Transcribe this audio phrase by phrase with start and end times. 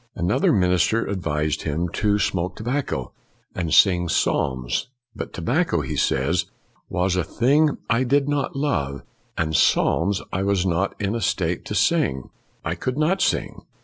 [0.15, 3.13] Another minister advised him to smoke FOX 285 tobacco
[3.53, 6.47] and sing psalms; but "tobacco," he says,"
[6.89, 9.03] was a thing I did not love,
[9.37, 12.31] and psalms I was not in a state to sing:
[12.65, 13.61] I could not sing."